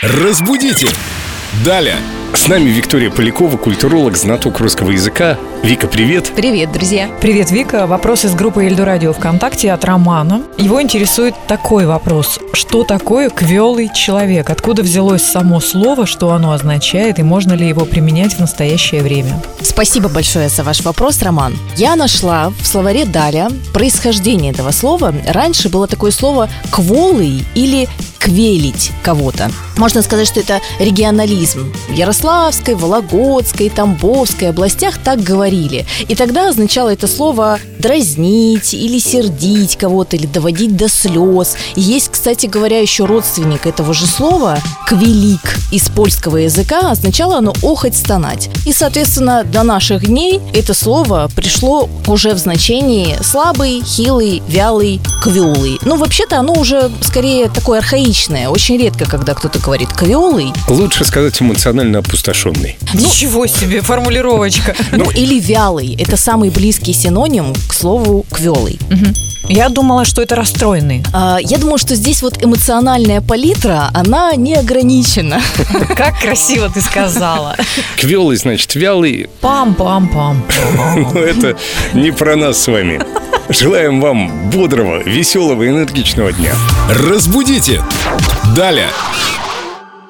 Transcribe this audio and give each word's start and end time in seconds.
Разбудите! 0.00 0.86
Далее! 1.64 1.98
С 2.34 2.46
нами 2.46 2.68
Виктория 2.68 3.10
Полякова, 3.10 3.56
культуролог, 3.56 4.16
знаток 4.16 4.60
русского 4.60 4.90
языка. 4.90 5.38
Вика, 5.62 5.86
привет! 5.86 6.30
Привет, 6.36 6.70
друзья! 6.72 7.08
Привет, 7.22 7.50
Вика. 7.50 7.86
Вопрос 7.86 8.26
из 8.26 8.34
группы 8.34 8.64
Эльду 8.64 8.84
Радио 8.84 9.14
ВКонтакте 9.14 9.72
от 9.72 9.84
Романа. 9.84 10.42
Его 10.58 10.80
интересует 10.80 11.34
такой 11.46 11.86
вопрос. 11.86 12.38
Что 12.52 12.84
такое 12.84 13.30
квелый 13.30 13.90
человек? 13.94 14.50
Откуда 14.50 14.82
взялось 14.82 15.24
само 15.24 15.58
слово, 15.60 16.06
что 16.06 16.32
оно 16.32 16.52
означает 16.52 17.18
и 17.18 17.22
можно 17.22 17.54
ли 17.54 17.66
его 17.66 17.86
применять 17.86 18.34
в 18.34 18.40
настоящее 18.40 19.02
время? 19.02 19.42
Спасибо 19.62 20.08
большое 20.08 20.50
за 20.50 20.62
ваш 20.64 20.82
вопрос, 20.82 21.22
Роман. 21.22 21.56
Я 21.76 21.96
нашла 21.96 22.50
в 22.50 22.66
словаре 22.66 23.06
Даля 23.06 23.48
происхождение 23.72 24.52
этого 24.52 24.70
слова. 24.70 25.14
Раньше 25.26 25.70
было 25.70 25.86
такое 25.86 26.10
слово 26.10 26.50
«кволый» 26.70 27.44
или 27.54 27.88
квелить 28.18 28.92
кого-то. 29.02 29.50
Можно 29.76 30.02
сказать, 30.02 30.26
что 30.26 30.40
это 30.40 30.60
регионализм. 30.80 31.72
В 31.88 31.94
Ярославской, 32.18 32.74
Вологодской, 32.74 33.70
Тамбовской 33.70 34.48
областях 34.48 34.98
так 34.98 35.20
говорили. 35.22 35.86
И 36.08 36.16
тогда 36.16 36.48
означало 36.48 36.88
это 36.88 37.06
слово 37.06 37.60
дразнить 37.78 38.74
или 38.74 38.98
сердить 38.98 39.76
кого-то, 39.76 40.16
или 40.16 40.26
доводить 40.26 40.76
до 40.76 40.88
слез. 40.88 41.56
Есть, 41.76 42.08
кстати 42.10 42.46
говоря, 42.46 42.80
еще 42.80 43.04
родственник 43.04 43.66
этого 43.66 43.94
же 43.94 44.06
слова 44.06 44.58
квелик 44.88 45.57
из 45.70 45.88
польского 45.88 46.38
языка 46.38 46.90
означало 46.90 47.38
оно 47.38 47.54
охоть, 47.62 47.96
стонать. 47.96 48.48
И, 48.64 48.72
соответственно, 48.72 49.44
до 49.44 49.62
наших 49.62 50.06
дней 50.06 50.40
это 50.54 50.74
слово 50.74 51.30
пришло 51.34 51.88
уже 52.06 52.34
в 52.34 52.38
значении 52.38 53.16
слабый, 53.22 53.82
хилый, 53.84 54.42
вялый, 54.48 55.00
квелый. 55.22 55.78
Ну, 55.82 55.96
вообще-то 55.96 56.38
оно 56.38 56.54
уже 56.54 56.90
скорее 57.02 57.48
такое 57.48 57.80
архаичное. 57.80 58.48
Очень 58.48 58.78
редко, 58.78 59.04
когда 59.04 59.34
кто-то 59.34 59.58
говорит 59.58 59.90
квелый. 59.92 60.52
Лучше 60.68 61.04
сказать 61.04 61.40
эмоционально 61.40 61.98
опустошенный. 61.98 62.78
Ничего 62.94 63.46
себе, 63.46 63.82
формулировочка. 63.82 64.74
Ну, 64.92 65.10
или 65.10 65.38
вялый. 65.38 65.94
Это 65.98 66.16
самый 66.16 66.50
близкий 66.50 66.92
синоним 66.92 67.54
к 67.68 67.74
слову 67.74 68.24
квелый. 68.30 68.78
Я 69.48 69.68
думала, 69.70 70.04
что 70.04 70.22
это 70.22 70.34
расстроенный. 70.36 71.02
А, 71.12 71.38
Я 71.40 71.58
думаю, 71.58 71.78
что 71.78 71.94
здесь 71.94 72.22
вот 72.22 72.42
эмоциональная 72.44 73.20
палитра, 73.20 73.90
она 73.94 74.34
не 74.34 74.54
ограничена. 74.54 75.40
Как 75.96 76.20
красиво 76.20 76.68
ты 76.68 76.80
сказала. 76.80 77.56
Квелый, 77.96 78.36
значит, 78.36 78.74
вялый. 78.74 79.28
Пам-пам-пам. 79.40 80.42
Но 81.14 81.20
это 81.20 81.56
не 81.94 82.10
про 82.10 82.36
нас 82.36 82.58
с 82.58 82.66
вами. 82.68 83.00
Желаем 83.48 84.00
вам 84.00 84.50
бодрого, 84.50 85.02
веселого, 85.02 85.66
энергичного 85.66 86.32
дня. 86.32 86.52
Разбудите! 86.90 87.82
Далее! 88.54 88.88